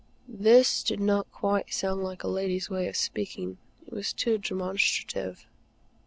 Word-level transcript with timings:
This 0.27 0.81
did 0.81 0.99
not 0.99 1.27
sound 1.31 1.31
quite 1.31 1.83
like 1.83 2.23
a 2.23 2.27
lady's 2.27 2.71
way 2.71 2.87
of 2.87 2.95
speaking. 2.95 3.59
It 3.85 3.93
was 3.93 4.13
too 4.13 4.39
demonstrative. 4.39 5.45